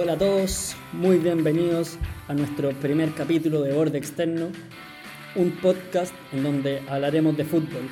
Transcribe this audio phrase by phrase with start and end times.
[0.00, 1.98] Hola a todos, muy bienvenidos
[2.28, 4.52] a nuestro primer capítulo de Borde Externo,
[5.34, 7.82] un podcast en donde hablaremos de fútbol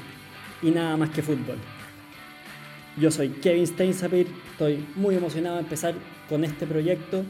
[0.62, 1.56] y nada más que fútbol.
[2.96, 5.96] Yo soy Kevin Steinsapir, estoy muy emocionado de empezar
[6.28, 7.24] con este proyecto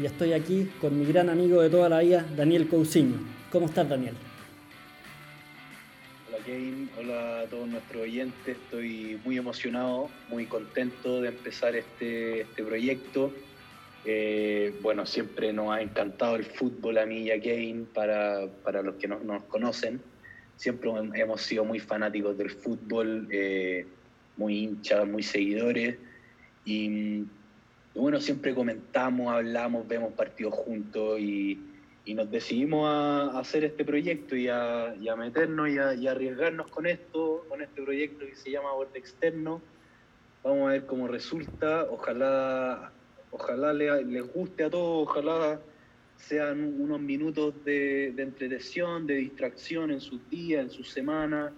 [0.00, 3.18] y estoy aquí con mi gran amigo de toda la vida, Daniel Cousiño.
[3.50, 4.14] ¿Cómo estás, Daniel?
[6.28, 12.42] Hola Kevin, hola a todos nuestros oyentes, estoy muy emocionado, muy contento de empezar este,
[12.42, 13.32] este proyecto
[14.04, 18.82] eh, bueno, siempre nos ha encantado el fútbol a mí y a Kane, para, para
[18.82, 20.00] los que no nos conocen.
[20.56, 23.86] Siempre hemos sido muy fanáticos del fútbol, eh,
[24.36, 25.96] muy hinchas, muy seguidores.
[26.64, 27.24] Y,
[27.94, 31.64] bueno, siempre comentamos, hablamos, vemos partidos juntos y,
[32.06, 37.82] nos decidimos a, hacer este proyecto y a, meternos y arriesgarnos con esto, con este
[37.82, 39.60] proyecto que se llama Borde Externo.
[40.42, 41.84] Vamos a ver cómo resulta.
[41.90, 42.92] Ojalá
[43.30, 45.60] Ojalá les guste a todos, ojalá
[46.16, 51.52] sean unos minutos de, de entretención, de distracción en sus días, en sus semanas.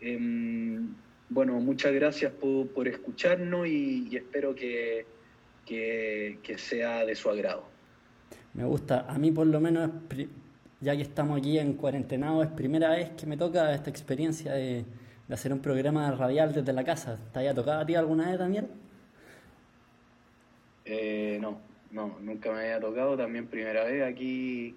[0.00, 0.94] Em,
[1.28, 5.06] bueno, muchas gracias por, escucharnos y, espero que,
[5.64, 7.64] que, sea de su agrado.
[8.54, 9.90] Me gusta, a mí por lo menos,
[10.80, 14.84] ya que estamos aquí en cuarentenado, es primera vez que me toca esta experiencia de,
[15.28, 17.18] de hacer un programa radial desde la casa.
[17.32, 18.66] ¿Te haya tocado a ti alguna vez, Daniel?
[20.84, 21.58] Eh, no,
[21.90, 24.74] no, nunca me había tocado, también primera vez aquí.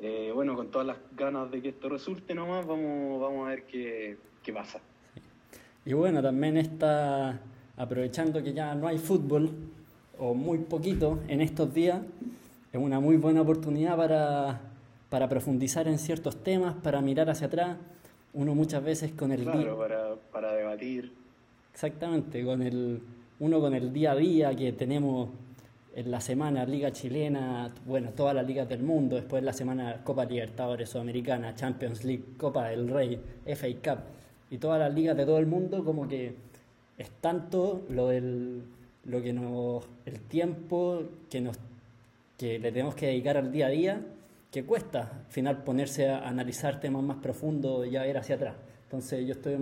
[0.00, 3.64] Eh, bueno, con todas las ganas de que esto resulte nomás, vamos, vamos a ver
[3.64, 4.80] qué, qué pasa.
[5.84, 7.40] Y bueno, también está
[7.76, 9.50] aprovechando que ya no hay fútbol,
[10.18, 12.00] o muy poquito en estos días,
[12.72, 14.60] es una muy buena oportunidad para,
[15.08, 17.76] para profundizar en ciertos temas, para mirar hacia atrás.
[18.34, 19.42] Uno muchas veces con el...
[19.42, 21.12] Claro, para, para debatir.
[21.72, 23.02] Exactamente, con el
[23.42, 25.28] uno con el día a día que tenemos
[25.96, 30.24] en la semana Liga Chilena, bueno, todas las ligas del mundo, después la semana Copa
[30.24, 34.04] Libertadores Sudamericana, Champions League, Copa del Rey, FA Cup
[34.48, 36.36] y todas las ligas de todo el mundo, como que
[36.96, 38.62] es tanto lo del
[39.06, 41.58] lo que nos el tiempo que nos
[42.38, 44.00] que le tenemos que dedicar al día a día
[44.52, 48.54] que cuesta al final ponerse a analizar temas más profundos y a ver hacia atrás.
[48.84, 49.56] Entonces yo estoy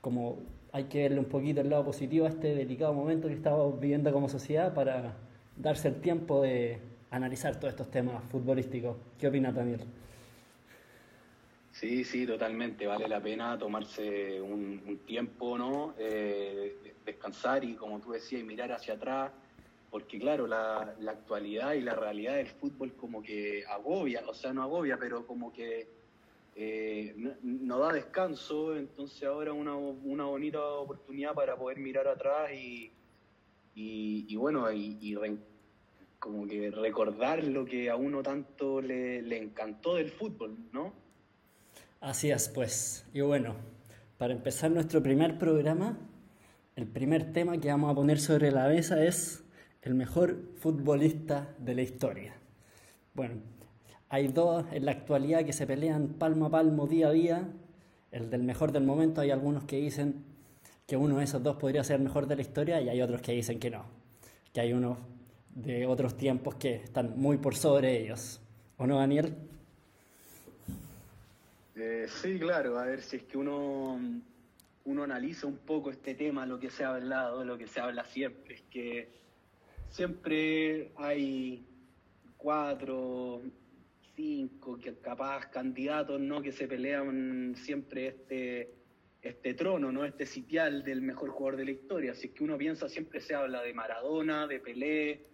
[0.00, 0.38] como
[0.72, 4.12] hay que verle un poquito el lado positivo a este delicado momento que estamos viviendo
[4.12, 5.14] como sociedad para
[5.56, 6.78] darse el tiempo de
[7.10, 8.96] analizar todos estos temas futbolísticos.
[9.18, 9.80] ¿Qué opina Daniel?
[11.72, 12.86] Sí, sí, totalmente.
[12.86, 15.94] Vale la pena tomarse un, tiempo, ¿no?
[15.98, 19.30] Eh, descansar y, como tú decías, mirar hacia atrás,
[19.90, 24.52] porque, claro, la, la actualidad y la realidad del fútbol como que agobia, o sea,
[24.52, 25.97] no agobia, pero como que
[26.60, 32.90] eh, no, da descanso, entonces ahora una, una bonita oportunidad para poder mirar atrás y,
[33.76, 35.16] y, bueno, y,
[36.18, 40.92] como que recordar lo que a uno tanto le, le encantó del fútbol, ¿no?
[42.00, 43.06] Así es, pues.
[43.14, 43.54] Y bueno,
[44.16, 45.96] para empezar nuestro primer programa,
[46.74, 49.44] el primer tema que vamos a poner sobre la mesa es
[49.82, 52.34] el mejor futbolista de la historia.
[53.14, 53.42] Bueno,
[54.08, 57.48] hay dos en la actualidad que se pelean palmo a palmo día a día.
[58.10, 60.24] El del mejor del momento, hay algunos que dicen
[60.86, 63.20] que uno de esos dos podría ser el mejor de la historia y hay otros
[63.20, 63.84] que dicen que no.
[64.52, 64.96] Que hay unos
[65.54, 68.40] de otros tiempos que están muy por sobre ellos.
[68.78, 69.34] ¿O no, Daniel?
[71.76, 72.78] Eh, sí, claro.
[72.78, 74.00] A ver, si es que uno,
[74.86, 78.04] uno analiza un poco este tema, lo que se ha hablado, lo que se habla
[78.06, 79.08] siempre, es que
[79.90, 81.66] siempre hay
[82.38, 83.42] cuatro,
[84.18, 86.42] cinco, que capaz candidatos, ¿no?
[86.42, 88.74] Que se pelean siempre este,
[89.22, 90.04] este trono, ¿no?
[90.04, 92.12] Este sitial del mejor jugador de la historia.
[92.12, 95.26] Así que uno piensa, siempre se habla de Maradona, de Pelé,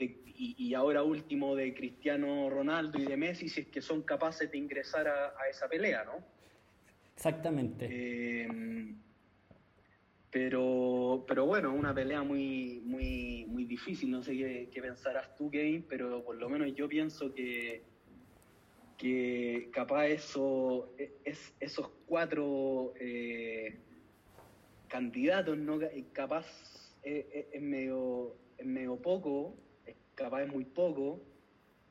[0.00, 4.56] y, ahora último de Cristiano Ronaldo y de Messi, si es que son capaces de
[4.56, 6.24] ingresar a, esa pelea, ¿no?
[7.14, 7.88] Exactamente.
[7.90, 8.94] Eh,
[10.30, 14.10] pero, pero bueno, una pelea muy, muy, muy difícil.
[14.12, 17.82] No sé qué, qué pensarás tú, Game, pero por lo menos yo pienso que,
[18.98, 20.92] que capaz eso,
[21.24, 23.78] es, esos cuatro eh,
[24.88, 25.78] candidatos, ¿no?
[26.12, 26.46] capaz
[27.02, 29.56] es, medio, medio poco,
[30.16, 31.22] capaz es muy poco,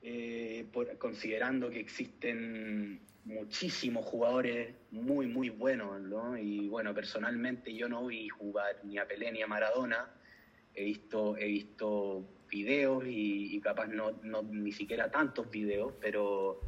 [0.02, 0.68] eh,
[1.00, 6.38] considerando que existen muchísimos jugadores muy, muy buenos, ¿no?
[6.38, 10.10] Y bueno, personalmente yo no vi jugar ni a Pelé ni a Maradona,
[10.74, 16.62] he visto, he visto videos y, capaz no, no, ni siquiera tantos videos, pero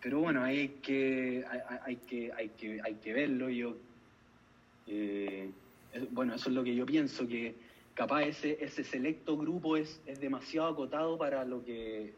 [0.00, 1.44] pero bueno, hay que,
[1.84, 3.48] hay, que, hay, que, hay que verlo.
[3.48, 3.76] Yo,
[4.86, 5.50] eh,
[6.12, 7.54] bueno, eso es lo que yo pienso, que
[7.94, 12.12] capaz ese, ese selecto grupo es, es demasiado acotado para lo que,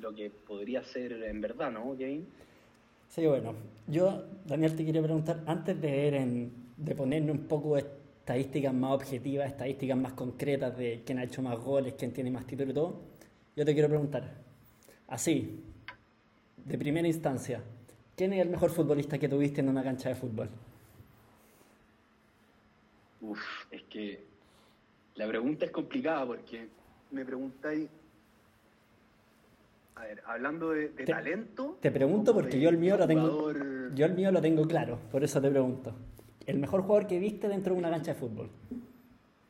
[0.00, 2.26] lo que podría ser en verdad, ¿no, Kevin?
[3.08, 3.54] Sí, bueno,
[3.86, 9.96] yo, Daniel, te quería preguntar, antes de, de ponerme un poco estadísticas más objetivas, estadísticas
[9.96, 13.00] más concretas de quién ha hecho más goles, quién tiene más títulos y todo,
[13.56, 14.34] yo te quiero preguntar,
[15.08, 15.62] así,
[16.66, 17.62] de primera instancia,
[18.16, 20.48] ¿quién es el mejor futbolista que tuviste en una cancha de fútbol?
[23.20, 23.40] Uf,
[23.70, 24.24] es que
[25.14, 26.68] la pregunta es complicada porque
[27.12, 27.88] me preguntáis.
[29.94, 31.78] A ver, hablando de, talento.
[31.80, 33.52] Te pregunto porque yo el mío lo tengo.
[33.94, 35.94] Yo el mío lo tengo claro, por eso te pregunto.
[36.46, 38.50] El mejor jugador que viste dentro de una cancha de fútbol.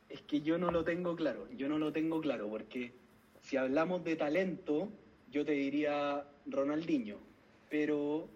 [0.07, 1.47] Es que yo no lo tengo claro.
[1.57, 2.93] Yo no lo tengo claro porque
[3.41, 4.89] si hablamos de talento,
[5.31, 7.17] yo te diría Ronaldinho.
[7.69, 8.29] Pero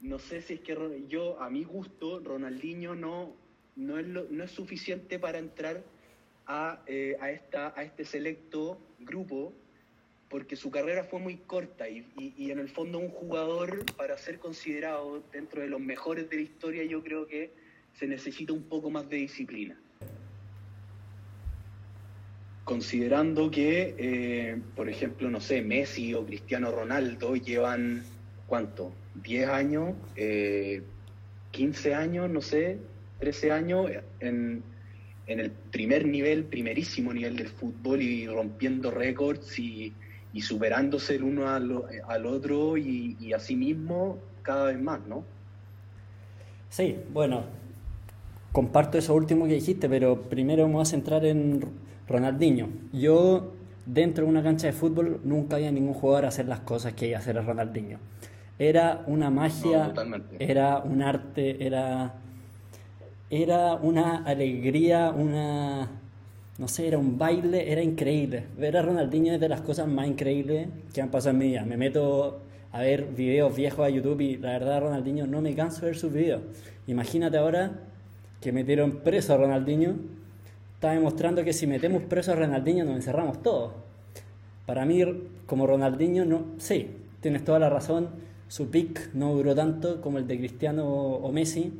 [0.00, 3.34] no sé si es que yo, a mi gusto, Ronaldinho no,
[3.76, 5.82] no, es, no es suficiente para entrar
[6.86, 9.52] eh, a, esta, a este selecto grupo
[10.28, 12.04] porque su carrera fue muy corta y,
[12.50, 16.84] en el fondo un jugador para ser considerado dentro de los mejores de la historia
[16.84, 17.52] yo creo que
[17.92, 19.80] se necesita un poco más de disciplina.
[22.64, 28.02] Considerando que, eh, por ejemplo, no sé, Messi o Cristiano Ronaldo llevan,
[28.46, 28.90] ¿cuánto?
[29.22, 29.94] ¿10 años?
[30.16, 30.82] Eh,
[31.52, 32.30] ¿15 años?
[32.30, 32.78] No sé,
[33.20, 33.90] 13 años
[34.20, 34.62] en,
[35.26, 39.92] en el primer nivel, primerísimo nivel del fútbol y rompiendo récords y,
[40.40, 45.24] superándose el uno al, otro y, y así mismo cada vez más, ¿no?
[46.70, 47.44] Sí, bueno,
[48.50, 51.60] comparto eso último que dijiste, pero primero me voy a centrar en
[52.08, 52.68] Ronaldinho.
[52.92, 53.52] Yo,
[53.86, 57.18] dentro de una cancha de fútbol, nunca había ningún jugador hacer las cosas que iba
[57.18, 57.98] a hacer Ronaldinho.
[58.58, 59.92] Era una magia,
[60.38, 62.14] era un arte, era
[63.30, 65.88] era una alegría, una,
[66.58, 68.44] no sé, era un baile, era increíble.
[68.56, 71.64] Ver a Ronaldinho es de las cosas más increíbles que han pasado en mi vida.
[71.64, 72.40] Me meto
[72.70, 75.96] a ver videos viejos a YouTube y la verdad Ronaldinho no me canso de ver
[75.96, 76.42] sus videos.
[76.86, 77.72] Imagínate ahora
[78.40, 79.96] que metieron preso a Ronaldinho.
[80.84, 83.72] Está demostrando que si metemos preso a Ronaldinho nos encerramos todos.
[84.66, 85.02] Para mí,
[85.46, 86.90] como Ronaldinho, no, sí,
[87.22, 88.10] tienes toda la razón.
[88.48, 91.72] Su pick no duró tanto como el de Cristiano o Messi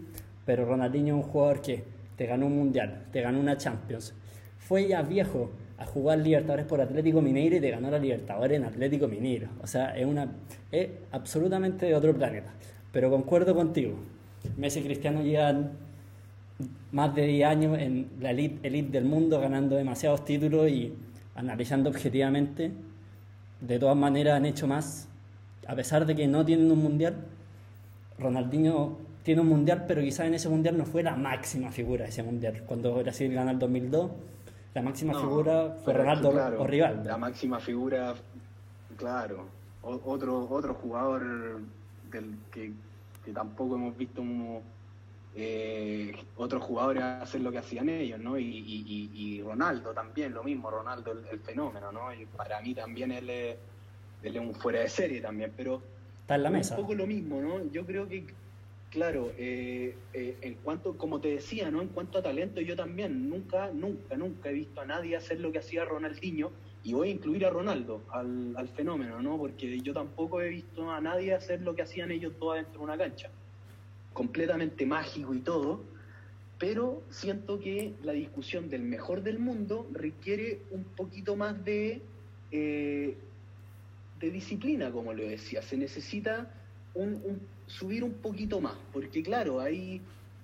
[0.47, 1.85] pero Ronaldinho es un jugador que
[2.17, 4.15] te ganó un mundial, te ganó una Champions.
[4.57, 8.65] Fue ya viejo a jugar Libertadores por Atlético Mineiro y te ganó la Libertadores en
[8.65, 9.49] Atlético Mineiro.
[9.63, 10.33] O sea, es, una,
[10.73, 12.55] es absolutamente de otro planeta.
[12.91, 13.97] Pero concuerdo contigo.
[14.57, 15.73] Messi y Cristiano llevan
[16.93, 20.95] más de 10 años en la elite, elite del mundo, ganando demasiados títulos y
[21.35, 22.73] analizando objetivamente.
[23.61, 25.09] De todas maneras han hecho más.
[25.67, 27.17] A pesar de que no tienen un mundial,
[28.19, 32.11] Ronaldinho tiene un mundial, pero quizás en ese mundial no fue la máxima figura de
[32.11, 32.63] ese mundial.
[32.67, 34.11] Cuando Brasil gana el 2002,
[34.75, 36.29] la máxima figura fue Ronaldo
[36.59, 37.09] o Rivaldo.
[37.09, 38.15] La máxima figura,
[38.97, 39.47] claro.
[39.83, 41.61] otro, otro jugador
[42.11, 42.73] del que,
[43.33, 44.23] tampoco hemos visto
[45.37, 48.39] eh, otros jugadores hacer lo que hacían ellos, ¿no?
[48.39, 52.13] Y, Ronaldo también, lo mismo, Ronaldo el, fenómeno, ¿no?
[52.13, 53.57] Y para mí también él es,
[54.23, 55.83] él es un fuera de serie también, pero...
[56.23, 56.75] Está en la mesa.
[56.77, 57.71] Un poco lo mismo, ¿no?
[57.71, 58.25] Yo creo que
[58.95, 61.83] Claro, eh, eh, en cuanto, como te decía, ¿no?
[61.83, 65.51] En cuanto a talento, yo también nunca, nunca, nunca he visto a nadie hacer lo
[65.51, 66.53] que hacía Ronaldinho,
[66.85, 69.37] y voy a incluir a Ronaldo al, al fenómeno, ¿no?
[69.37, 72.85] Porque yo tampoco he visto a nadie hacer lo que hacían ellos todos dentro de
[72.85, 73.31] una cancha.
[74.15, 75.83] Completamente mágico y todo,
[76.59, 82.01] pero siento que la discusión del mejor del mundo requiere un poquito más de,
[82.51, 83.17] eh,
[84.21, 85.61] de disciplina, como lo decía.
[85.61, 86.51] Se necesita
[86.95, 87.21] un,
[87.67, 90.01] subir un poquito más, porque claro, ahí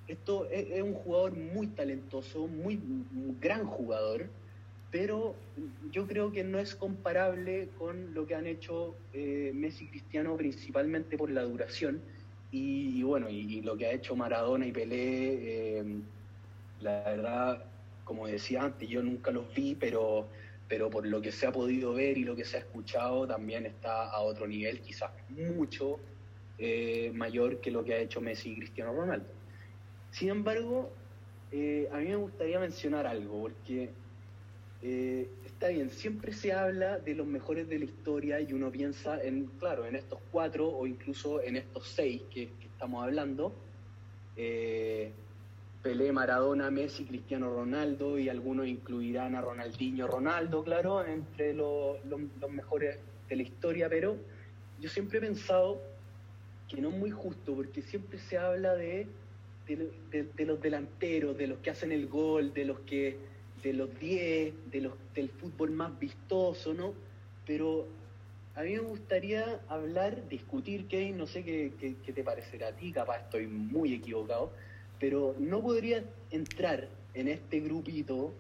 [0.09, 4.27] esto es, un jugador muy talentoso, muy un gran jugador,
[4.91, 5.37] pero
[5.93, 10.37] yo creo que no es comparable con lo que han hecho eh, Messi y Cristiano,
[10.37, 12.01] principalmente por la duración,
[12.53, 15.85] y, bueno, y, lo que ha hecho Maradona y Pelé, eh,
[16.81, 17.65] la verdad,
[18.05, 20.27] como decía antes, yo nunca los vi, pero
[20.71, 23.67] pero por lo que se ha podido ver y lo que se ha escuchado también
[23.67, 25.99] está a otro nivel, quizás mucho
[26.59, 29.27] eh, mayor que lo que ha hecho Messi y Cristiano Ronaldo.
[30.13, 30.89] Sin embargo,
[31.51, 33.91] eh, a mí me gustaría mencionar algo, porque
[34.83, 39.23] eh, está bien, siempre se habla de los mejores de la historia y uno piensa
[39.23, 43.53] en, claro, en estos cuatro o incluso en estos seis que, estamos hablando.
[45.83, 51.99] Pelé, Maradona, Messi, Cristiano Ronaldo y algunos incluirán a Ronaldinho, Ronaldo, claro, entre los
[52.51, 54.17] mejores de la historia, pero
[54.79, 55.81] yo siempre he pensado
[56.69, 59.07] que no es muy justo, porque siempre se habla de,
[59.67, 63.17] de, los delanteros, de los que hacen el gol, de los que,
[63.63, 66.95] de los 10, de los, del fútbol más vistoso, ¿no?
[67.47, 67.87] Pero
[68.55, 72.93] a mí me gustaría hablar, discutir, Kevin, no sé qué, qué, te parecerá a ti,
[72.93, 74.53] capaz estoy muy equivocado,
[74.99, 78.33] pero no podría entrar en este grupito,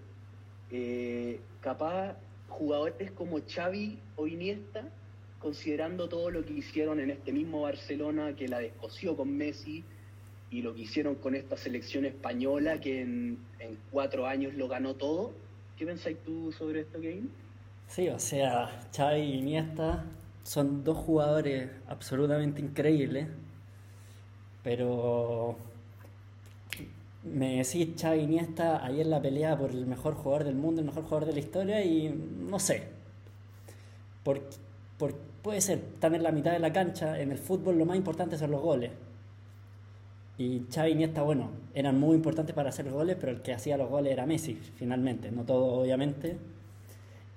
[0.71, 2.17] eh, capaz
[2.49, 4.89] jugadores como Xavi o Iniesta,
[5.39, 9.85] considerando todo lo que hicieron en este mismo Barcelona, que la descoció con Messi,
[10.51, 13.39] y lo que hicieron con esta selección española, que en,
[13.91, 15.33] cuatro años lo ganó todo.
[15.77, 17.31] ¿Qué pensáis tú sobre esto, Kevin?
[17.87, 20.05] Sí, o sea, Xavi y Iniesta
[20.43, 23.29] son dos jugadores absolutamente increíbles,
[24.63, 25.57] pero
[27.23, 31.05] me decís Xavi Iniesta en la pelea por el mejor jugador del mundo, el mejor
[31.05, 32.89] jugador de la historia y no sé.
[34.25, 34.43] Por,
[35.43, 38.37] puede ser, están en la mitad de la cancha, en el fútbol lo más importante
[38.37, 38.91] son los goles.
[40.39, 43.77] Y Xavi y Iniesta, bueno, eran muy importantes para hacer goles, pero el que hacía
[43.77, 46.39] los goles era Messi, finalmente, no todo obviamente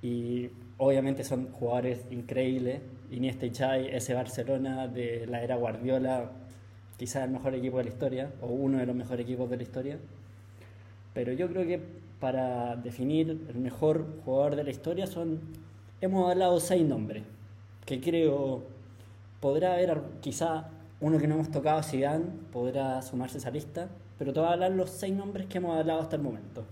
[0.03, 2.81] y obviamente son jugadores increíbles.
[3.09, 6.29] Iniesta y Xavi, ese Barcelona de la era Guardiola,
[6.97, 9.63] quizás el mejor equipo de la historia, o uno de los mejores equipos de la
[9.63, 9.97] historia.
[11.13, 11.79] Pero yo creo que
[12.19, 15.39] para definir el mejor jugador de la historia son,
[16.01, 17.23] hemos hablado seis nombres,
[17.85, 18.63] que creo
[19.39, 20.69] podrá haber quizá
[21.03, 24.53] uno que no hemos tocado, Zidane, podrá sumarse a esa lista, pero te voy a
[24.53, 26.65] hablar los seis nombres que hemos hablado hasta el momento.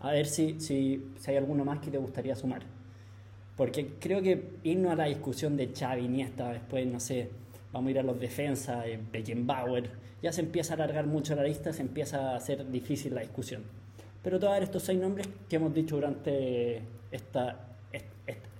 [0.00, 2.62] A ver si, si, hay alguno más que te gustaría sumar.
[3.56, 7.30] Porque creo que irnos a la discusión de Xavi, Iniesta, después, no sé,
[7.72, 9.90] vamos a ir a los defensas, eh, Beckenbauer,
[10.22, 13.62] ya se empieza a alargar mucho la lista, se empieza a hacer difícil la discusión.
[14.24, 16.82] Pero te voy a dar estos seis nombres que hemos dicho durante
[17.12, 17.68] esta,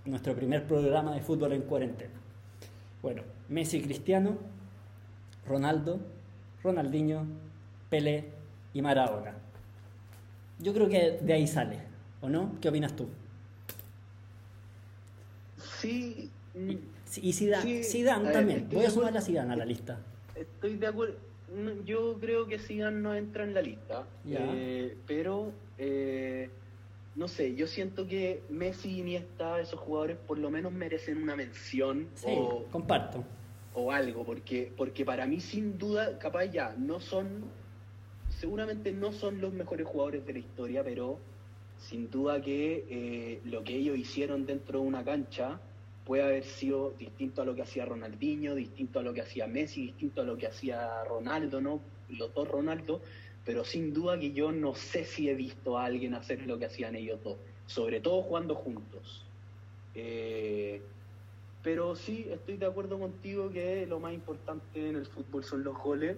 [0.05, 2.15] nuestro primer programa de fútbol en cuarentena.
[3.03, 4.39] Bueno, Messi Cristiano,
[5.49, 5.99] Ronaldo,
[6.63, 7.27] Ronaldinho,
[7.89, 8.27] Pelé
[8.75, 9.35] y Maradona.
[10.59, 11.81] Yo creo que de ahí sale,
[12.21, 12.57] ¿o no?
[12.61, 13.09] ¿Qué opinas tú?
[15.81, 16.31] Sí.
[17.23, 18.69] Y, Zidane, también.
[18.71, 19.99] Voy a sumar a Zidane a la lista.
[20.35, 21.15] Estoy de acuerdo.
[21.85, 24.07] Yo creo que Zidane no entra en la lista.
[24.27, 26.51] Eh, pero, eh,
[27.17, 31.37] no sé, yo siento que Messi y Iniesta, esos jugadores, por lo menos merecen una
[31.37, 32.09] mención.
[32.15, 32.37] Sí,
[32.71, 33.25] comparto.
[33.81, 37.45] O algo, porque, porque para mí, sin duda, capaz ya, no son
[38.29, 41.19] seguramente no son los mejores jugadores de la historia, pero
[41.77, 45.61] sin duda que eh, lo que ellos hicieron dentro de una cancha
[46.05, 49.83] puede haber sido distinto a lo que hacía Ronaldinho, distinto a lo que hacía Messi,
[49.83, 51.81] distinto a lo que hacía Ronaldo, ¿no?
[52.09, 53.01] Los dos Ronaldo,
[53.45, 56.67] pero sin duda que yo no sé si he visto a alguien hacer lo que
[56.67, 59.27] hacían ellos dos, sobre todo jugando juntos.
[59.95, 60.81] Eh,
[61.63, 65.77] pero sí, estoy de acuerdo contigo que lo más importante en el fútbol son los
[65.77, 66.17] goles.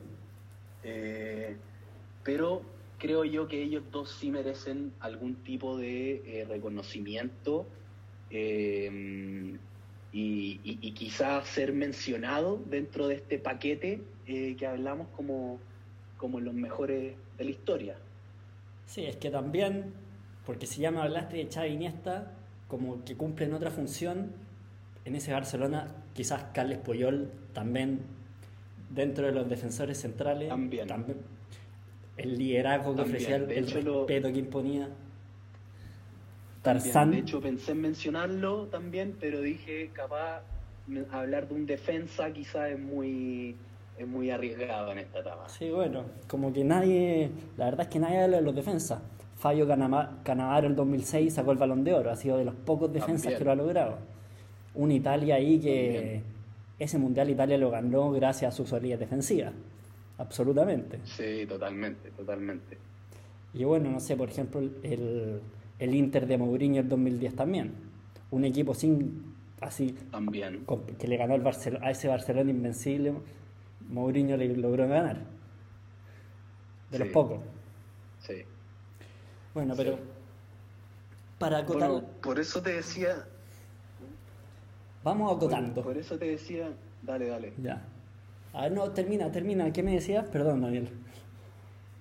[0.83, 1.57] Eh,
[2.23, 2.63] pero
[2.99, 7.67] creo yo que ellos dos sí merecen algún tipo de eh, reconocimiento
[8.31, 9.57] eh,
[10.13, 15.59] y, quizás ser mencionado dentro de este paquete que hablamos como,
[16.17, 17.97] como los mejores de la historia.
[18.87, 19.95] Sí, es que también,
[20.45, 22.33] porque si ya me hablaste de Xavi Iniesta,
[22.69, 24.33] como que cumplen otra función,
[25.05, 28.01] en ese Barcelona quizás Carles Puyol también
[28.91, 31.19] dentro de los defensores centrales también
[32.23, 34.89] el liderazgo que ofrecía, el, respeto que imponía.
[36.63, 37.13] Tarzán.
[37.13, 40.43] de hecho, pensé en mencionarlo también, pero dije, capaz,
[41.11, 43.57] hablar de un defensa quizás es muy,
[43.97, 45.49] es muy arriesgado en esta etapa.
[45.49, 49.01] Sí, bueno, como que nadie, la verdad es que nadie habla de los defensas.
[49.37, 52.93] Fabio Canavaro en el 2006 sacó el balón de oro, ha sido de los pocos
[52.93, 53.97] defensas que lo ha logrado.
[54.75, 56.23] Un Italia ahí que
[56.79, 59.53] ese mundial Italia lo ganó gracias a su solidez defensiva
[60.21, 61.01] absolutamente.
[61.05, 62.79] Sí, totalmente, totalmente.
[63.55, 65.41] Y bueno, no sé, por ejemplo, el,
[65.79, 67.73] el Inter de Mourinho el 2010 también.
[68.31, 70.65] Un equipo sin así también
[70.99, 73.15] que le ganó a ese Barcelona invencible,
[73.89, 75.19] Mourinho le logró ganar.
[76.91, 77.41] De los pocos.
[78.21, 78.45] Sí.
[79.55, 79.99] Bueno, pero
[81.39, 82.05] para acotar.
[82.21, 83.27] por eso te decía.
[85.03, 85.83] Vamos acotando.
[85.83, 86.71] por eso te decía.
[87.03, 87.53] Dale, dale.
[87.63, 87.83] Ya.
[88.53, 89.73] A ver, no, termina, termina.
[89.73, 90.27] ¿Qué me decías?
[90.29, 90.89] Perdón, Daniel.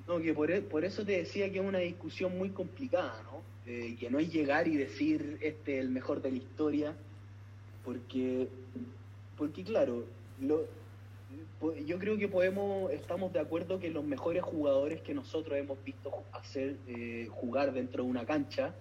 [0.08, 3.42] No, que por, e, por eso te decía que es una discusión muy complicada, ¿no?
[3.72, 6.96] Eh, que no es llegar y decir este es el mejor de la historia,
[7.86, 8.48] porque,
[9.38, 10.06] porque claro,
[10.42, 10.66] lo,
[11.86, 16.12] yo creo que podemos, estamos de acuerdo que los mejores jugadores que nosotros hemos visto
[16.32, 18.74] hacer eh, jugar dentro de una cancha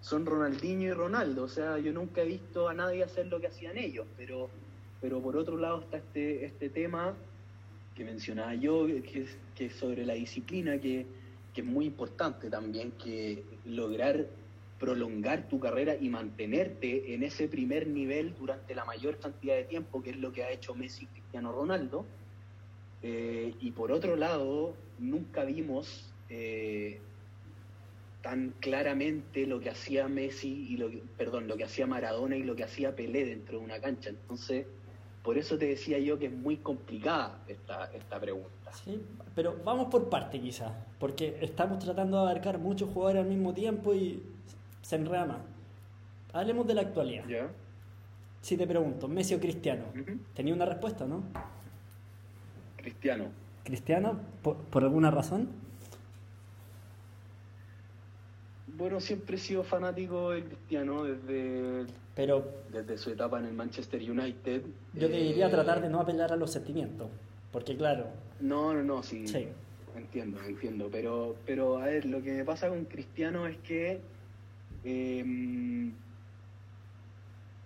[0.00, 1.44] son Ronaldinho y Ronaldo.
[1.44, 4.50] O sea, yo nunca he visto a nadie hacer lo que hacían ellos, pero
[5.00, 7.14] pero por otro lado está este, este tema
[7.94, 11.06] que mencionaba yo, que es, que sobre la disciplina, que,
[11.54, 14.26] que es muy importante también, que lograr
[14.78, 20.02] prolongar tu carrera y mantenerte en ese primer nivel durante la mayor cantidad de tiempo,
[20.02, 22.06] que es lo que ha hecho Messi Cristiano Ronaldo.
[23.02, 26.98] Eh, y por otro lado, nunca vimos eh,
[28.22, 32.42] tan claramente lo que hacía Messi y lo que, perdón, lo que hacía Maradona y
[32.42, 34.10] lo que hacía Pelé dentro de una cancha.
[34.10, 34.66] Entonces,
[35.22, 38.72] por eso te decía yo que es muy complicada esta, esta pregunta.
[38.84, 39.00] Sí,
[39.34, 43.94] pero vamos por parte quizás, porque estamos tratando de abarcar muchos jugadores al mismo tiempo
[43.94, 44.22] y
[44.82, 45.40] se enrama.
[46.32, 47.24] Hablemos de la actualidad.
[48.40, 49.84] Si te pregunto, Messi o Cristiano,
[50.34, 51.22] ¿tenía una respuesta, no?
[52.76, 53.26] Cristiano.
[53.64, 54.18] ¿Cristiano?
[54.42, 55.48] ¿Por, alguna razón?
[58.80, 61.84] Bueno, siempre he sido fanático de Cristiano desde,
[62.14, 64.62] Pero, desde su etapa en el Manchester United.
[64.94, 67.10] Yo te diría eh, tratar de no apelar a los sentimientos,
[67.52, 68.06] porque claro...
[68.40, 69.28] No, no, no, sí.
[69.28, 69.48] sí.
[69.94, 70.88] Entiendo, entiendo.
[70.90, 74.00] Pero, pero a ver, lo que me pasa con Cristiano es que...
[74.82, 75.92] Em,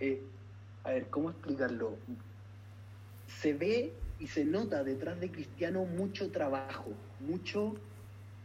[0.00, 0.20] eh,
[0.82, 1.94] a ver, ¿cómo explicarlo?
[3.28, 6.90] Se ve y se nota detrás de Cristiano mucho trabajo,
[7.20, 7.76] mucho,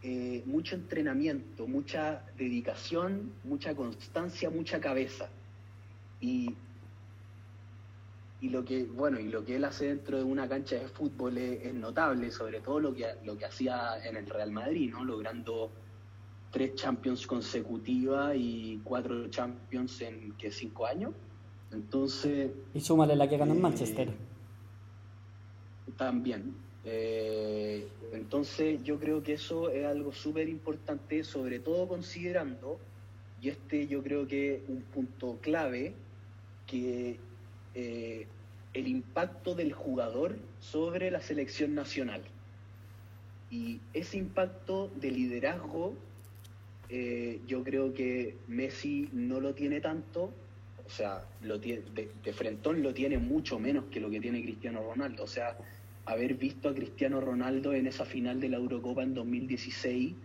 [0.01, 5.29] eh, mucho entrenamiento, mucha dedicación, mucha constancia, mucha cabeza.
[6.21, 6.55] Y,
[8.41, 11.37] y lo que, bueno, y lo que él hace dentro de una cancha de fútbol
[11.37, 15.03] es, notable, sobre todo lo que, lo que hacía en el Real Madrid, ¿no?
[15.03, 15.69] Logrando
[16.51, 21.13] tres Champions consecutivas y cuatro Champions en que cinco años.
[21.71, 22.51] Entonces.
[22.73, 24.29] Y súmale la que ganó en eh, Manchester
[25.97, 26.55] también.
[26.85, 32.79] Eh, entonces yo creo que eso es algo súper importante, sobre todo considerando,
[33.41, 35.93] y este yo creo que es un punto clave,
[36.67, 37.17] que
[37.75, 38.27] eh,
[38.73, 42.21] el impacto del jugador sobre la selección nacional.
[43.51, 45.95] Y ese impacto de liderazgo,
[46.89, 50.31] eh, yo creo que Messi no lo tiene tanto,
[50.85, 54.41] o sea, lo tiene, de, de frentón lo tiene mucho menos que lo que tiene
[54.43, 55.23] Cristiano Ronaldo.
[55.23, 55.57] O sea,
[56.09, 60.15] haber visto a Cristiano Ronaldo en esa final de la Eurocopa en 2016,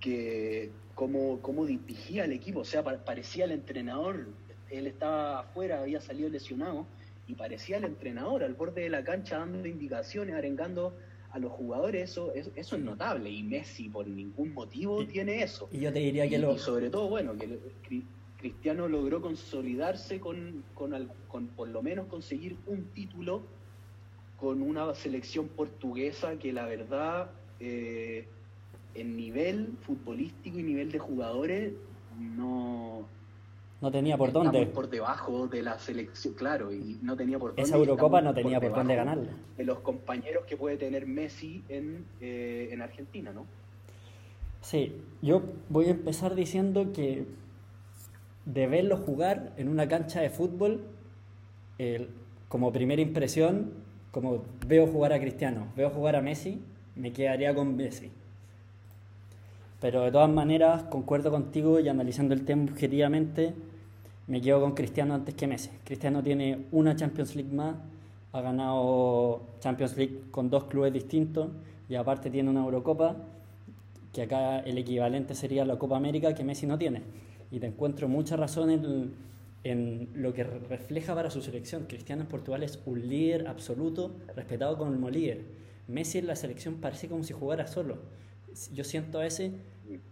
[0.00, 4.28] que cómo, cómo dirigía el equipo, o sea, parecía el entrenador,
[4.70, 6.86] él estaba afuera, había salido lesionado,
[7.26, 10.94] y parecía el entrenador al borde de la cancha dando indicaciones, arengando
[11.32, 15.68] a los jugadores, eso, eso, es notable, y Messi por ningún motivo tiene eso.
[15.72, 16.54] Y yo te diría que lo...
[16.54, 18.02] Y sobre todo, bueno, que
[18.38, 23.42] Cristiano logró consolidarse con, con, con por lo menos conseguir un título
[24.42, 28.26] con una selección portuguesa que la verdad, eh,
[28.92, 31.72] en nivel futbolístico y nivel de jugadores,
[32.18, 33.06] no...
[33.80, 34.66] No tenía por dónde.
[34.66, 37.62] por debajo de la selección, claro, y no tenía por dónde.
[37.62, 39.30] Esa Eurocopa no tenía por, dónde ganarla.
[39.56, 43.46] De los compañeros que puede tener Messi en, eh, en Argentina, ¿no?
[44.60, 47.26] Sí, yo voy a empezar diciendo que
[48.44, 50.80] de verlo jugar en una cancha de fútbol,
[52.48, 56.60] como primera impresión, como veo jugar a Cristiano, veo jugar a Messi,
[56.94, 58.10] me quedaría con Messi.
[59.80, 63.54] Pero de todas maneras, concuerdo contigo y analizando el tema objetivamente,
[64.28, 65.70] me quedo con Cristiano antes que Messi.
[65.84, 67.74] Cristiano tiene una Champions League más,
[68.32, 71.48] ha ganado Champions League con dos clubes distintos
[71.88, 73.16] y aparte tiene una Eurocopa,
[74.12, 77.02] que acá el equivalente sería la Copa América que Messi no tiene.
[77.50, 79.12] Y te encuentro mucha razón en
[79.64, 81.84] en lo que refleja para su selección.
[81.86, 85.44] Cristiano en Portugal es un líder absoluto, respetado como líder.
[85.88, 87.98] Messi en la selección parece como si jugara solo.
[88.72, 89.52] Yo siento a ese,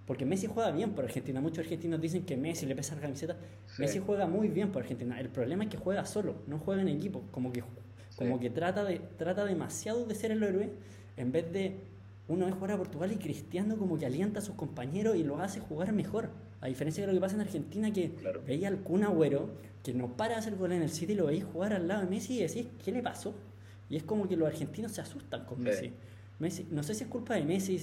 [0.06, 1.40] porque Messi juega bien por Argentina.
[1.40, 3.36] Muchos argentinos dicen que Messi le pesa la camiseta.
[3.78, 5.18] Messi juega muy bien por Argentina.
[5.20, 7.22] El problema es que juega solo, no juega en equipo.
[7.30, 7.62] Como que,
[8.16, 10.70] como que trata, de, trata demasiado de ser el héroe
[11.16, 11.76] en vez de
[12.28, 15.38] uno es jugar a Portugal y Cristiano como que alienta a sus compañeros y lo
[15.40, 16.30] hace jugar mejor.
[16.61, 18.12] A diferencia de lo que pasa en Argentina, que
[18.46, 19.51] veía al Kun Agüero,
[19.83, 22.09] que no para de hacer gol en el City, lo veis jugar al lado de
[22.09, 23.35] Messi y decís, ¿qué le pasó?
[23.88, 25.92] Y es como que los argentinos se asustan con Messi.
[26.38, 26.66] Messi.
[26.70, 27.81] No sé si es culpa de Messi,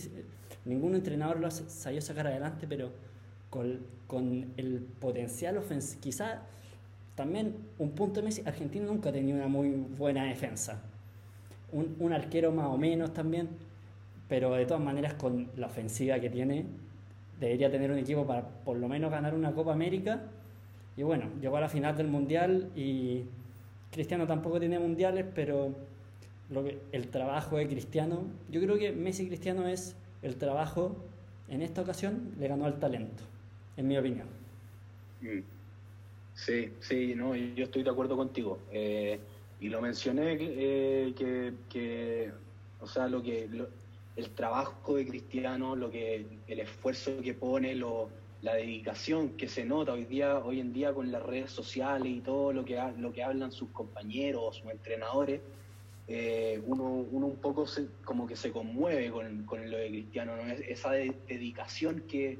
[0.66, 2.92] ningún entrenador lo sabió sacar adelante, pero
[3.50, 6.44] con, con el potencial ofensivo, quizá
[7.16, 10.84] también un punto de Messi, Argentina nunca ha tenido una muy buena defensa.
[11.72, 13.50] Un, un arquero más o menos también,
[14.30, 16.66] pero de todas maneras con la ofensiva que tiene,
[17.40, 20.22] debería tener un equipo para por lo menos ganar una Copa América.
[20.96, 23.24] Y bueno, llegó a la final del Mundial y
[23.92, 25.76] Cristiano tampoco tiene mundiales, pero
[26.50, 30.96] lo que, el trabajo de Cristiano, yo creo que Messi Cristiano es el trabajo,
[31.48, 33.24] en esta ocasión le ganó al talento,
[33.78, 34.28] en mi opinión.
[35.22, 35.40] Mm.
[36.34, 38.60] Sí, sí, no, yo estoy de acuerdo contigo.
[38.72, 39.20] Eh,
[39.60, 42.32] y lo mencioné eh, que, que,
[42.80, 43.50] o sea, lo que
[44.18, 48.10] el trabajo de Cristiano, lo que, el esfuerzo que pone, lo,
[48.42, 52.22] la dedicación que se nota hoy día, hoy en día con las redes sociales y
[52.22, 55.42] todo lo que, lo que hablan sus compañeros, sus entrenadores,
[56.08, 57.66] eh, uno, uno, un poco
[58.04, 60.52] como que se conmueve con, con lo de Cristiano, ¿no?
[60.52, 62.40] esa dedicación que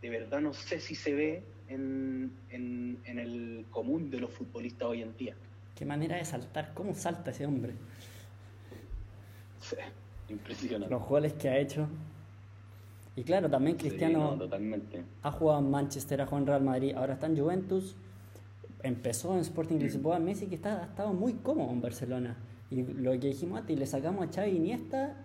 [0.00, 4.88] de verdad no sé si se ve en, en, en, el común de los futbolistas
[4.88, 5.34] hoy en día.
[5.74, 7.74] Qué manera de saltar, cómo salta ese hombre.
[9.60, 9.76] Sí,
[10.30, 10.92] impresionante.
[10.92, 11.86] Los goles que ha hecho,
[13.16, 14.38] y claro, también Cristiano
[15.22, 17.96] ha jugado en Manchester, ha jugado en Real Madrid, ahora está en Juventus,
[18.82, 19.76] empezó en Sporting.
[19.78, 22.36] Lisboa, Messi que está, ha estado muy cómodo en Barcelona.
[22.70, 25.16] Y lo que dijimos antes, le sacamos a Xavi Iniesta,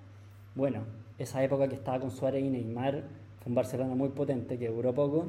[0.56, 0.82] bueno,
[1.18, 3.04] esa época que estaba con Suárez y Neymar,
[3.40, 5.28] fue un Barcelona muy potente que duró poco,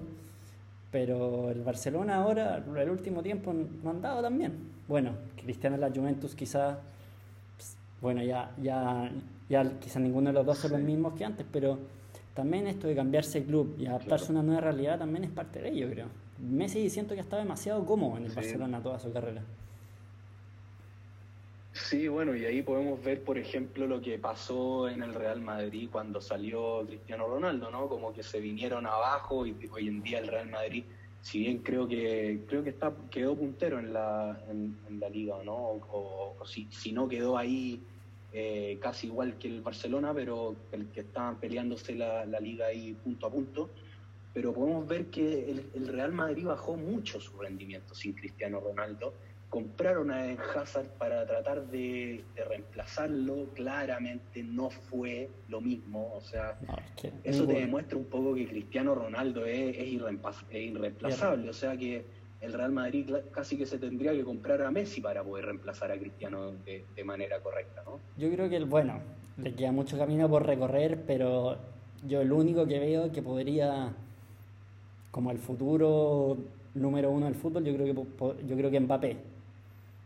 [0.91, 4.55] pero el Barcelona ahora, el último tiempo, no han dado también.
[4.89, 6.79] Bueno, Cristiano en la Juventus quizás,
[7.57, 9.11] pues, bueno, ya, ya,
[9.49, 11.79] ya quizás ninguno de los dos son los mismos que antes, pero
[12.35, 15.61] también esto de cambiarse el club y adaptarse a una nueva realidad también es parte
[15.61, 16.07] de ello, creo.
[16.39, 19.43] Messi siento que ha estado demasiado cómodo en el Barcelona toda su carrera.
[21.73, 25.89] Sí, bueno, y ahí podemos ver, por ejemplo, lo que pasó en el Real Madrid
[25.93, 27.87] cuando salió Cristiano Ronaldo, ¿no?
[27.89, 30.85] Como que se vinieron abajo y hoy en día el Real Madrid,
[31.21, 35.55] si bien creo que creo que está quedó puntero en la, en, la liga, ¿no?
[35.55, 37.83] O, si, si no quedó ahí
[38.39, 43.27] eh, casi igual que el Barcelona, pero el que estaban peleándose la, liga ahí punto
[43.27, 43.71] a punto.
[44.35, 49.15] Pero podemos ver que el, Real Madrid bajó mucho su rendimiento sin Cristiano Ronaldo.
[49.49, 53.47] Compraron a Hazard para tratar de, reemplazarlo.
[53.55, 56.13] Claramente no fue lo mismo.
[56.15, 56.59] O sea,
[57.25, 61.49] eso te demuestra un poco que Cristiano Ronaldo es, es irreemplazable.
[61.49, 62.05] O sea que
[62.41, 65.99] el Real Madrid casi que se tendría que comprar a Messi para poder reemplazar a
[65.99, 68.01] Cristiano de, manera correcta, ¿no?
[68.17, 69.01] Yo creo que, bueno,
[69.39, 71.57] le queda mucho camino por recorrer, pero
[72.07, 73.95] yo el único que veo que podría,
[75.11, 76.37] como el futuro
[76.75, 79.17] número uno del fútbol, yo creo que, yo creo que Mbappé,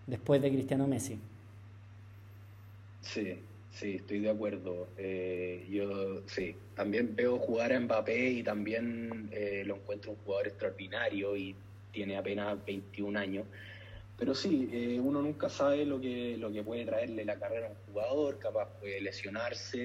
[0.07, 1.19] después de Cristiano Messi.
[3.01, 3.39] Sí,
[3.73, 4.89] sí, estoy de acuerdo.
[4.97, 10.49] Eh, yo sí, también veo jugar a Mbappé y también eh, lo encuentro un jugador
[10.49, 11.57] extraordinario y
[11.93, 13.47] tiene apenas 21 años.
[14.19, 17.71] Pero sí, eh, uno nunca sabe lo que, lo que puede traerle la carrera a
[17.71, 19.79] un jugador, capaz puede lesionarse,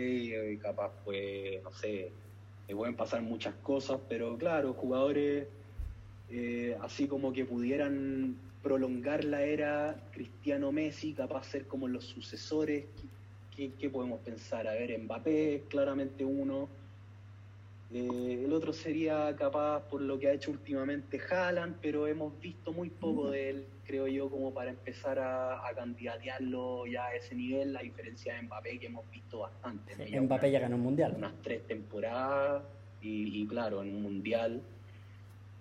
[0.54, 2.12] eh, capaz puede, no sé,
[2.68, 5.48] le pueden pasar muchas cosas, pero claro, jugadores
[6.30, 12.86] eh, así como que pudieran prolongar la era Cristiano Messi, capaz ser como los sucesores,
[13.56, 14.68] ¿qué, qué podemos pensar?
[14.68, 16.68] A ver, Mbappé, claramente uno,
[17.93, 22.74] eh, el otro sería capaz por lo que ha hecho últimamente Haaland, pero hemos visto
[22.74, 27.36] muy poco de él, creo yo, como para empezar a, a candidatearlo ya a ese
[27.36, 30.19] nivel, a diferencia de Mbappé, que hemos visto bastante.
[30.19, 31.13] Mbappé ya ganó un mundial.
[31.15, 32.63] Unas tres temporadas
[33.02, 34.62] y, claro, en un mundial.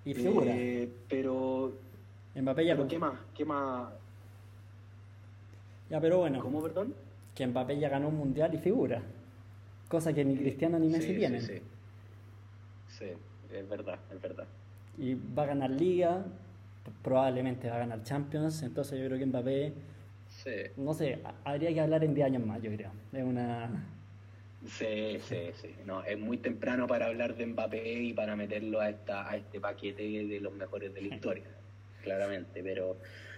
[0.04, 0.52] Y figura.
[0.56, 1.72] Eh, pero.
[2.34, 2.86] Mbappé ya.
[2.88, 3.20] ¿Qué más?
[3.36, 3.92] ¿Qué más?
[5.90, 6.40] Ya, pero bueno.
[6.40, 6.94] ¿Cómo, perdón?
[7.34, 9.02] Que Mbappé ya ganó un mundial y figura.
[9.88, 11.42] Cosa que ni Cristiano ni Messi tienen.
[11.42, 11.60] Sí,
[13.04, 13.54] sí.
[13.54, 14.46] Es verdad, es verdad.
[14.98, 16.24] Y va a ganar Liga,
[17.02, 19.72] probablemente va a ganar Champions, entonces yo creo que Mbappé,
[20.28, 20.50] sí.
[20.76, 22.90] no sé, habría que hablar en 10 años más, yo creo.
[23.12, 23.70] Es una...
[24.66, 25.74] Sí, sí, sí.
[25.84, 29.60] No, es muy temprano para hablar de Mbappé y para meterlo a, esta, a este
[29.60, 31.44] paquete de los mejores de la historia,
[32.02, 32.62] claramente.
[32.62, 32.96] Pero,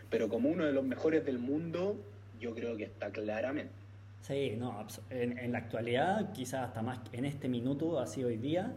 [0.09, 1.97] pero como uno de los mejores del mundo,
[2.39, 3.73] yo creo que está claramente.
[4.21, 8.73] Sí, no, en, en la actualidad, quizás hasta más en este minuto, así hoy día,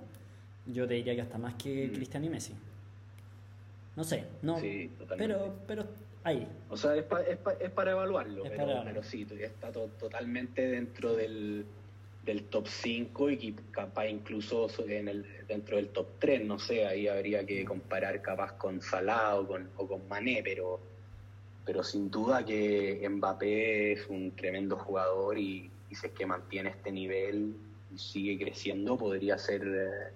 [0.73, 1.93] yo te diría que hasta más que mm.
[1.93, 2.53] Cristian y Messi.
[3.95, 4.59] No sé, no.
[4.59, 5.85] Sí, pero, pero
[6.23, 6.47] ahí.
[6.69, 7.05] O sea, es,
[7.59, 11.65] es, para evaluarlo, pero, sí, está totalmente dentro del,
[12.25, 17.07] del top 5 y capaz incluso en el, dentro del top 3, no sé, ahí
[17.07, 20.79] habría que comparar capaz con Salah o con, o con Mané, pero,
[21.65, 26.91] pero sin duda que Mbappé es un tremendo jugador y, si es que mantiene este
[26.91, 27.55] nivel
[27.93, 30.13] y sigue creciendo, podría ser...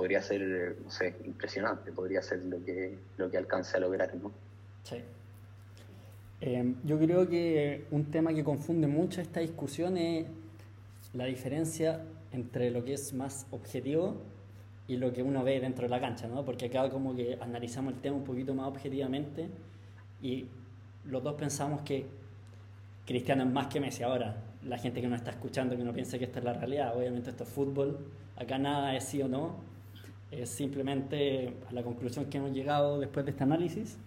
[0.00, 4.32] Podría ser, no sé, impresionante, podría ser lo que, lo que alcance a lograr, ¿no?
[4.82, 4.96] Sí.
[6.40, 10.24] Eh, yo creo que un tema que confunde mucho esta discusión es
[11.12, 14.16] la diferencia entre lo que es más objetivo
[14.88, 16.46] y lo que uno ve dentro de la cancha, ¿no?
[16.46, 19.50] Porque acá como que analizamos el tema un poquito más objetivamente
[20.22, 20.46] y
[21.04, 22.06] los dos pensamos que
[23.04, 24.02] Cristiano es más que Messi.
[24.02, 24.34] Ahora,
[24.64, 27.28] la gente que nos está escuchando que no piensa que esta es la realidad, obviamente
[27.28, 27.98] esto es fútbol,
[28.36, 29.69] acá nada es sí o no,
[30.30, 33.98] es simplemente a la conclusión que hemos llegado después de este análisis.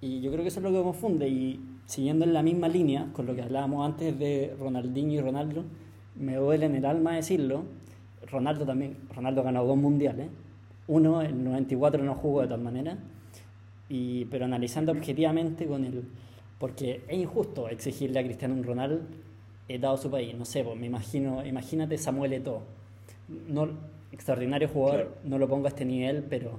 [0.00, 1.28] Y yo creo que eso es lo que confunde.
[1.28, 5.64] Y siguiendo en la misma línea con lo que hablábamos antes de Ronaldinho y Ronaldo,
[6.16, 7.64] me duele en el alma decirlo,
[8.30, 10.28] Ronaldo también, Ronaldo ganó dos mundiales,
[10.88, 12.98] uno en el 94 no jugó de tal manera,
[13.88, 16.04] y, pero analizando objetivamente con el...
[16.58, 19.00] Porque es injusto exigirle a Cristiano Ronaldo
[19.68, 22.62] he dado su país, no sé, pues me imagino, imagínate Samuel Eto'o,
[23.48, 23.68] no,
[24.12, 26.58] extraordinario jugador, no lo pongo a este nivel, pero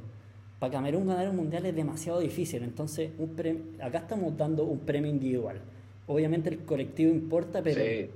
[0.60, 3.36] para Camerún ganar un mundial es demasiado difícil, entonces un
[3.82, 5.62] acá estamos dando un premio individual.
[6.08, 8.10] Obviamente el colectivo importa, pero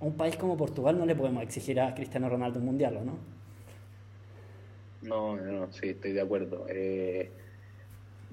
[0.00, 3.04] a un país como Portugal no le podemos exigir a Cristiano Ronaldo un mundial, ¿o
[3.04, 3.18] no?
[5.02, 6.66] No, no, sí, estoy de acuerdo.
[6.68, 7.30] Eh,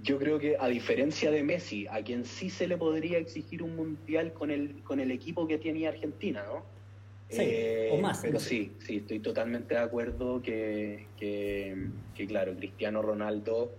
[0.01, 3.75] yo creo que a diferencia de Messi, a quien sí se le podría exigir un
[3.75, 6.76] mundial con el, con el equipo que tenía Argentina, ¿no?
[7.29, 7.43] Sí, o
[7.95, 8.19] eh, más.
[8.21, 11.07] Pero sí, sí, estoy totalmente de acuerdo que,
[12.27, 13.71] claro, Cristiano Ronaldo,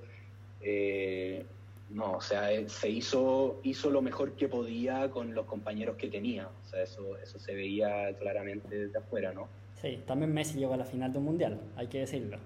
[0.60, 1.44] eh,
[1.90, 6.48] no, o sea, se hizo, hizo lo mejor que podía con los compañeros que tenía.
[6.48, 9.48] O sea, eso, eso se veía claramente desde afuera, ¿no?
[9.80, 12.38] Sí, también Messi llegó a la final de un mundial, hay que decirlo.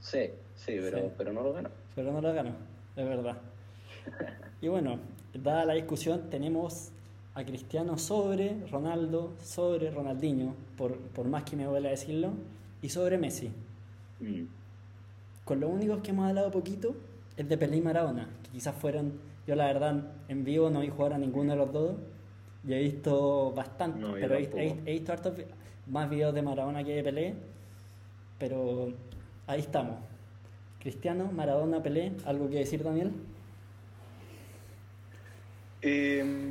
[0.00, 1.70] Sí, sí, pero, pero no lo ganó.
[1.94, 2.56] Pero no lo ganó,
[2.96, 3.36] es verdad.
[4.60, 4.98] y bueno,
[5.34, 6.90] dada la discusión, tenemos
[7.38, 12.32] a Cristiano sobre Ronaldo, sobre Ronaldinho, por, por más que me duele decirlo,
[12.82, 13.50] y sobre Messi.
[14.20, 14.44] Mm.
[15.44, 16.94] Con lo único que hemos hablado poquito
[17.36, 19.12] es de Pelé y Maradona, que quizás fueran,
[19.46, 21.96] yo la verdad en vivo no vi jugar a ninguno de los dos,
[22.66, 25.34] y he visto bastante, pero he, he, visto hartos
[25.86, 27.34] más videos de Maradona que de Pelé,
[28.38, 28.92] pero
[29.48, 29.96] Ahí estamos.
[30.78, 33.12] Cristiano, Maradona, Pelé, ¿algo que decir, Daniel?
[35.80, 36.47] Em,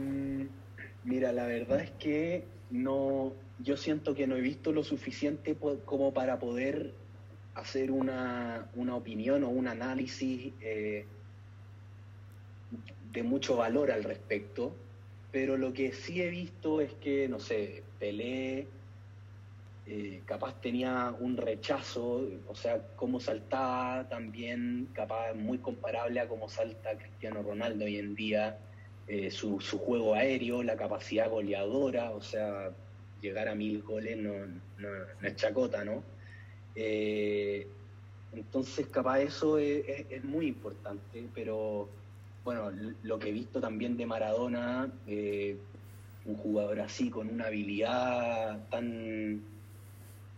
[1.17, 6.13] mira, la verdad es que no, yo siento que no he visto lo suficiente como
[6.13, 6.93] para poder
[7.55, 11.07] hacer una, opinión o un análisis eh,
[13.11, 14.75] de mucho valor al respecto,
[15.31, 18.67] pero lo que sí he visto es que, no sé, Pelé,
[19.87, 26.47] eh, capaz tenía un rechazo, o sea, cómo saltaba también, capaz muy comparable a cómo
[26.47, 28.59] salta Cristiano Ronaldo hoy en día,
[29.07, 32.71] eh, su, juego aéreo, la capacidad goleadora, o sea,
[33.21, 34.33] llegar a mil goles no,
[35.21, 36.03] es chacota, ¿no?
[36.75, 37.67] Eh,
[38.33, 41.89] entonces, capaz eso es, muy importante, pero
[42.43, 42.71] bueno,
[43.03, 44.91] lo que he visto también de Maradona,
[46.25, 49.41] un jugador así, con una habilidad tan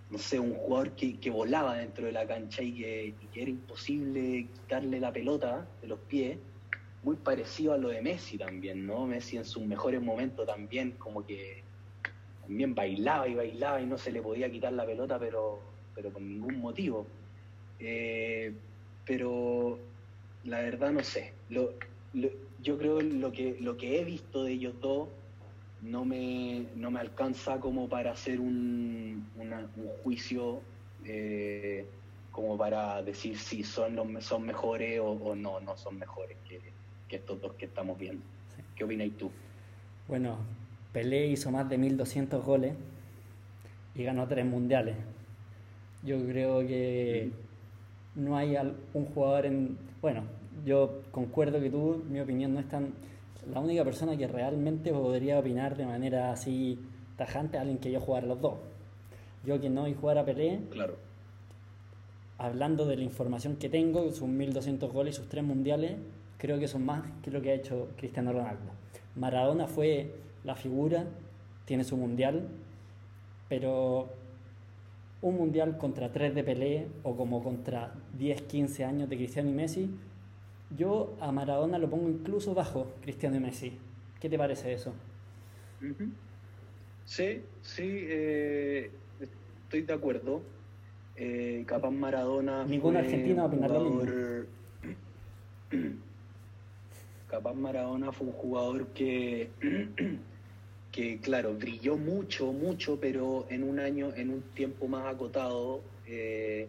[0.09, 4.99] no sé, un jugador que, volaba dentro de la cancha y que, era imposible quitarle
[4.99, 6.37] la pelota de los pies,
[7.03, 9.05] muy parecido a lo de Messi también, ¿no?
[9.05, 11.63] Messi en sus mejores momentos también como que
[12.41, 15.59] también bailaba y bailaba y no se le podía quitar la pelota, pero,
[15.95, 17.05] pero por ningún motivo.
[17.79, 18.53] Eh,
[19.05, 19.79] pero
[20.43, 21.33] la verdad no sé.
[21.49, 25.09] yo creo lo que, lo que he visto de ellos dos
[25.81, 30.61] no me, no me alcanza como para hacer un, un juicio
[31.05, 31.85] eh,
[32.31, 36.37] como para decir si son, los, son mejores o, no, no son mejores
[37.09, 38.23] que, estos dos que estamos viendo.
[38.75, 39.29] ¿Qué opinas tú?
[40.07, 40.37] Bueno,
[40.93, 42.73] Pelé hizo más de 1200 goles
[43.95, 44.95] y ganó tres mundiales.
[46.03, 47.31] Yo creo que
[48.15, 48.55] no hay
[48.93, 49.77] un jugador en...
[50.01, 50.23] Bueno,
[50.65, 52.93] yo concuerdo que tú, mi opinión no es tan
[53.51, 56.77] la única persona que realmente podría opinar de manera así
[57.17, 58.55] tajante es alguien que yo jugara los dos.
[59.45, 60.95] Yo que no y jugar a Pelé, claro.
[62.37, 65.93] hablando de la información que tengo, sus 1200 goles y sus tres mundiales,
[66.39, 68.71] creo que son más que lo que ha hecho Cristiano Ronaldo.
[69.15, 71.05] Maradona fue la figura,
[71.65, 72.47] tiene su mundial,
[73.47, 74.09] pero
[75.21, 79.53] un mundial contra tres de Pelé o como contra 10, 15 años de Cristiano y
[79.53, 79.89] Messi
[80.77, 83.73] yo a Maradona lo pongo incluso bajo Cristiano y Messi.
[84.19, 84.93] ¿Qué te parece eso?
[87.05, 90.41] Sí, sí, eh, estoy de acuerdo.
[91.15, 92.65] Eh, capaz Maradona.
[92.65, 94.03] Ningún argentino va a opinar lo mismo.
[97.29, 99.49] Capaz Maradona fue un jugador que,
[100.91, 105.81] que, claro, brilló mucho, mucho, pero en un año, en un tiempo más acotado.
[106.07, 106.67] Eh,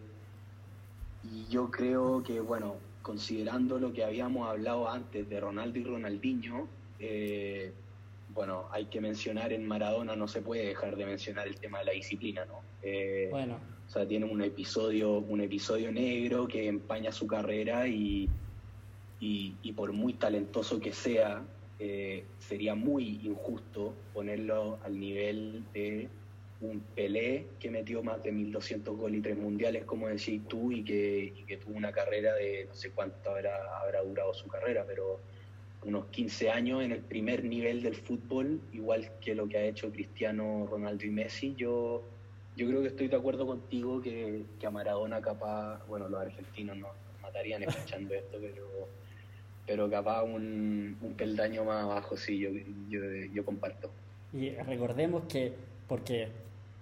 [1.23, 6.67] y yo creo que, bueno, considerando lo que habíamos hablado antes de Ronaldo y Ronaldinho,
[6.99, 7.73] eh,
[8.33, 11.85] bueno, hay que mencionar en Maradona, no se puede dejar de mencionar el tema de
[11.85, 12.61] la disciplina, ¿no?
[12.83, 13.59] Eh, bueno.
[13.87, 18.29] O sea, tiene un episodio, un episodio negro que empaña su carrera y,
[19.23, 21.43] y, por muy talentoso que sea,
[21.77, 26.09] eh, sería muy injusto ponerlo al nivel de
[26.59, 30.83] un Pelé que metió más de 1.200 goles y tres mundiales, como decís tú, y
[30.83, 35.19] que, tuvo una carrera de no sé cuánto habrá, habrá durado su carrera, pero
[35.83, 39.91] unos 15 años en el primer nivel del fútbol, igual que lo que ha hecho
[39.91, 41.53] Cristiano, Ronaldo y Messi.
[41.55, 42.03] Yo,
[42.55, 46.77] yo creo que estoy de acuerdo contigo que, que a Maradona capaz, bueno, los argentinos
[46.77, 48.87] nos matarían escuchando esto, pero,
[49.71, 52.49] pero capaz un, un peldaño más abajo, sí, yo,
[52.89, 52.99] yo,
[53.33, 53.89] yo comparto.
[54.33, 55.53] Y recordemos que,
[55.87, 56.27] porque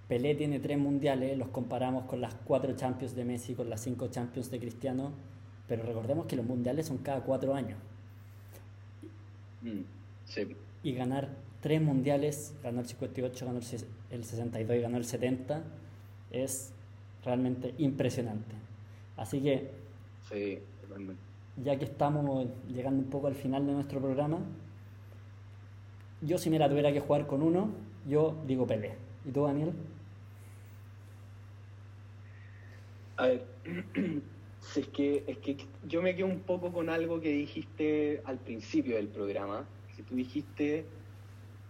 [0.08, 4.08] Pelé tiene tres mundiales, los comparamos con las cuatro Champions de Messi, con las cinco
[4.08, 5.12] Champions de Cristiano,
[5.68, 7.78] pero recordemos que los mundiales son cada cuatro años.
[9.62, 9.82] Mm,
[10.26, 10.56] sí.
[10.82, 11.30] Y ganar
[11.62, 15.62] tres mundiales, ganó el 58, ganó el 62 y ganó el 70,
[16.32, 16.72] es
[17.24, 18.56] realmente impresionante.
[19.16, 19.70] Así que,
[20.28, 20.58] sí,
[21.64, 24.40] ya que estamos llegando un poco al final de nuestro programa,
[26.22, 27.70] yo si me la tuviera que jugar con uno,
[28.08, 28.96] yo digo Pelé.
[29.26, 29.74] ¿Y tú, Daniel?
[33.18, 33.46] A ver,
[34.76, 38.96] es que, es que yo me quedo un poco con algo que dijiste al principio
[38.96, 40.86] del programa, que tú dijiste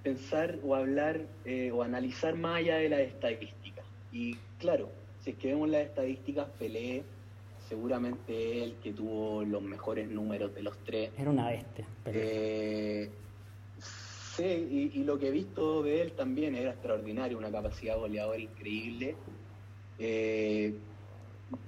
[0.03, 3.85] pensar o hablar eh, o analizar más allá de las estadísticas.
[4.11, 4.89] Y claro,
[5.21, 7.03] si es que vemos las estadísticas, Pelé
[7.69, 11.11] seguramente el que tuvo los mejores números de los tres.
[11.17, 11.85] Era una bestia.
[12.05, 13.09] Eh,
[14.35, 19.15] sí, y, lo que he visto de él también era extraordinario, una capacidad goleadora increíble.
[19.99, 20.73] Eh,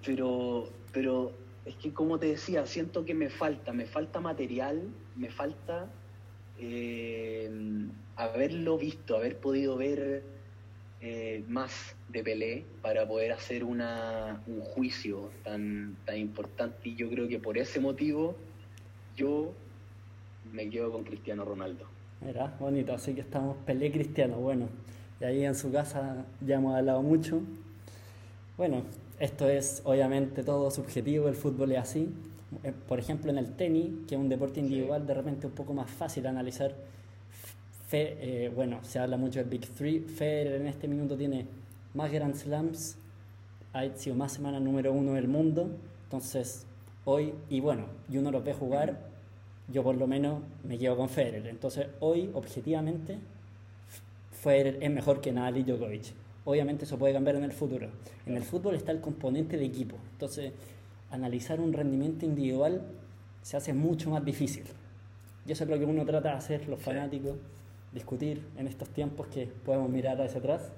[0.03, 1.33] pero, pero
[1.65, 4.81] es que como te decía, siento que me falta, me falta material,
[5.15, 5.87] me falta
[6.57, 7.49] eh,
[8.15, 10.23] haberlo visto, haber podido ver
[11.01, 17.09] eh, más de Pelé para poder hacer una, un juicio tan, tan importante y yo
[17.09, 18.35] creo que por ese motivo
[19.15, 19.51] yo
[20.51, 21.85] me quedo con Cristiano Ronaldo.
[22.23, 24.69] Mira, bonito, así que estamos Pelé Cristiano, bueno,
[25.19, 27.41] y ahí en su casa ya hemos hablado mucho.
[28.57, 28.83] Bueno,
[29.19, 32.09] esto es obviamente todo subjetivo, el fútbol es así.
[32.63, 35.73] Eh, por ejemplo, en el tenis, que es un deporte individual, de repente un poco
[35.73, 36.75] más fácil analizar.
[37.91, 39.99] Fe, eh, bueno, se habla mucho del Big Three.
[39.99, 41.45] Federer en este minuto tiene
[41.93, 42.95] más Grand Slams,
[43.73, 45.69] ha sido más semana número uno del mundo.
[46.05, 46.65] Entonces,
[47.03, 48.97] hoy, y bueno, y uno lo ve jugar,
[49.67, 51.45] yo por lo menos me quedo con Federer.
[51.47, 53.17] Entonces, hoy, objetivamente,
[54.41, 56.13] Federer es mejor que Nadal y Djokovic.
[56.45, 57.89] Obviamente eso puede cambiar en el futuro.
[58.25, 59.97] En el fútbol está el componente de equipo.
[60.13, 60.53] Entonces,
[61.09, 62.83] analizar un rendimiento individual
[63.41, 64.63] se hace mucho más difícil.
[65.45, 67.35] Y eso es lo que uno trata de hacer, los fanáticos,
[67.93, 70.71] discutir en estos tiempos que podemos mirar hacia atrás.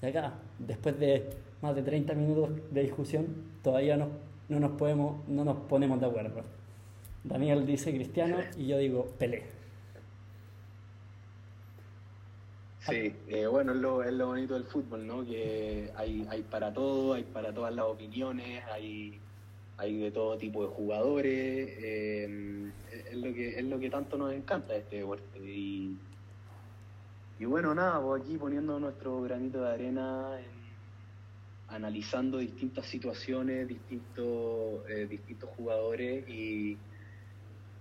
[0.00, 3.26] Y acá, después de más de 30 minutos de discusión,
[3.62, 4.08] todavía no,
[4.48, 6.42] no, nos, podemos, no nos ponemos de acuerdo.
[7.24, 9.44] Daniel dice Cristiano y yo digo Pelé.
[12.80, 15.24] Sí, eh, bueno, es lo, es lo bonito del fútbol, ¿no?
[15.24, 19.20] Que hay, hay para todo, hay para todas las opiniones, hay,
[19.76, 22.72] hay de todo tipo de jugadores, eh,
[23.08, 25.38] es, lo que, es lo que tanto nos encanta este deporte.
[25.38, 25.96] Y,
[27.42, 30.38] y bueno, nada, pues aquí poniendo nuestro granito de arena,
[31.66, 36.78] analizando distintas situaciones, distintos, eh, distintos jugadores y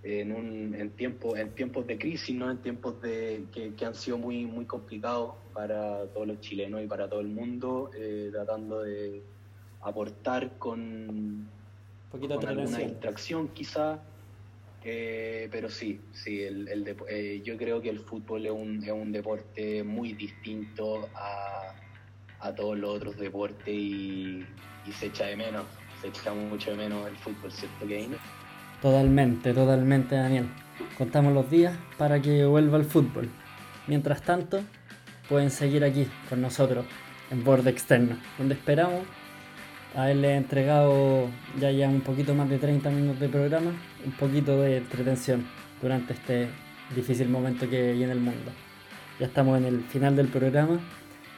[0.01, 2.49] en, un, en, tiempo, en tiempos de crisis, ¿no?
[2.49, 7.07] en tiempos de, que, han sido muy, muy complicados para todos los chilenos y para
[7.07, 9.21] todo el mundo, eh, tratando de
[9.81, 11.47] aportar con,
[12.11, 13.99] poquito con alguna distracción quizá,
[14.83, 18.91] eh, pero sí, sí el, el eh, yo creo que el fútbol es un, es
[18.91, 21.75] un deporte muy distinto a,
[22.41, 24.45] a todos los otros deportes y,
[24.91, 25.63] se echa de menos,
[26.01, 28.17] se echa mucho de menos el fútbol, ¿cierto, Kane?
[28.81, 30.47] Totalmente, totalmente, Daniel.
[30.97, 33.29] Contamos los días para que vuelva el fútbol.
[33.87, 34.61] Mientras tanto,
[35.29, 36.85] pueden seguir aquí con nosotros
[37.29, 39.03] en Borde Externo, donde esperamos
[39.95, 43.71] haberle entregado ya ya un poquito más de 30 minutos de programa,
[44.05, 45.45] un poquito de entretención
[45.81, 46.49] durante este
[46.95, 48.51] difícil momento que viene el mundo.
[49.19, 50.79] Ya estamos en el final del programa.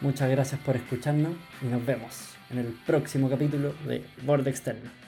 [0.02, 5.03] Muchas gracias por escucharnos y nos vemos en el próximo capítulo de Borde Externo.